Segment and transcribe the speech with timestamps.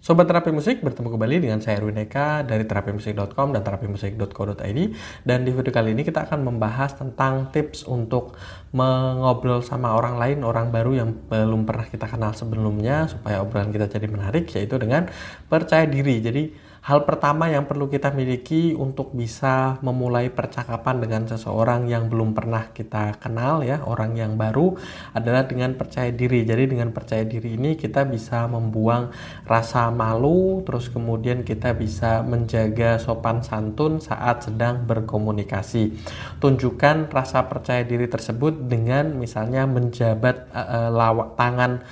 [0.00, 4.80] Sobat Terapi Musik, bertemu kembali dengan saya Erwin Eka dari terapimusik.com dan terapimusik.co.id
[5.28, 8.32] dan di video kali ini kita akan membahas tentang tips untuk
[8.72, 13.92] mengobrol sama orang lain, orang baru yang belum pernah kita kenal sebelumnya supaya obrolan kita
[13.92, 15.04] jadi menarik yaitu dengan
[15.52, 16.16] percaya diri.
[16.24, 22.32] Jadi Hal pertama yang perlu kita miliki untuk bisa memulai percakapan dengan seseorang yang belum
[22.32, 24.80] pernah kita kenal ya, orang yang baru
[25.12, 26.40] adalah dengan percaya diri.
[26.40, 29.12] Jadi dengan percaya diri ini kita bisa membuang
[29.44, 36.00] rasa malu, terus kemudian kita bisa menjaga sopan santun saat sedang berkomunikasi.
[36.40, 41.84] Tunjukkan rasa percaya diri tersebut dengan misalnya menjabat uh, lawak tangan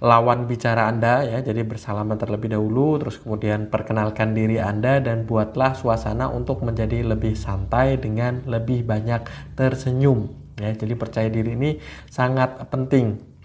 [0.00, 1.40] lawan bicara Anda ya.
[1.40, 7.36] Jadi bersalaman terlebih dahulu terus kemudian perkenalkan diri Anda dan buatlah suasana untuk menjadi lebih
[7.36, 10.72] santai dengan lebih banyak tersenyum ya.
[10.72, 11.70] Jadi percaya diri ini
[12.08, 13.36] sangat penting.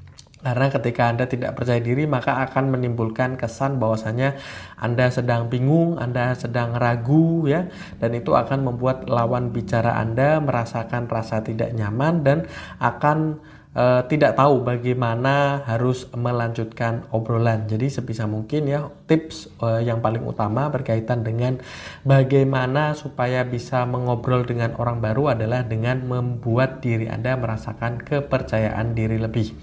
[0.41, 4.41] Karena ketika Anda tidak percaya diri, maka akan menimbulkan kesan bahwasanya
[4.73, 7.69] Anda sedang bingung, Anda sedang ragu ya,
[8.02, 12.49] dan itu akan membuat lawan bicara Anda merasakan rasa tidak nyaman dan
[12.81, 13.38] akan
[13.75, 17.67] uh, tidak tahu bagaimana harus melanjutkan obrolan.
[17.67, 21.59] Jadi sebisa mungkin ya tips uh, yang paling utama berkaitan dengan
[22.03, 29.17] bagaimana supaya bisa mengobrol dengan orang baru adalah dengan membuat diri Anda merasakan kepercayaan diri
[29.19, 29.55] lebih.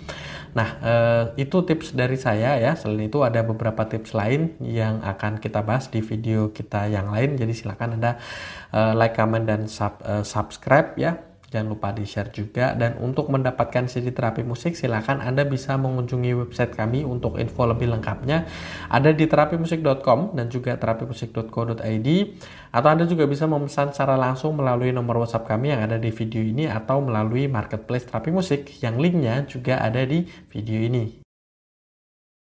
[0.56, 2.72] Nah, uh, itu tips dari saya ya.
[2.72, 7.36] Selain itu ada beberapa tips lain yang akan kita bahas di video kita yang lain.
[7.36, 8.16] Jadi silakan Anda
[8.72, 12.76] uh, like, comment dan sub, uh, subscribe ya Jangan lupa di-share juga.
[12.76, 17.88] Dan untuk mendapatkan CD terapi musik silakan Anda bisa mengunjungi website kami untuk info lebih
[17.88, 18.44] lengkapnya.
[18.92, 22.08] Ada di terapimusik.com dan juga terapimusik.co.id
[22.68, 26.44] atau Anda juga bisa memesan secara langsung melalui nomor WhatsApp kami yang ada di video
[26.44, 31.27] ini atau melalui marketplace terapi musik yang linknya juga ada di video ini.